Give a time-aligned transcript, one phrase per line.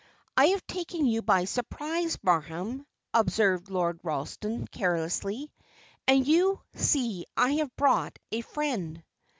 [0.35, 5.51] "I have taken you by surprise, Barham," observed Lord Ralston, carelessly;
[6.07, 9.03] "and you see I have brought a friend."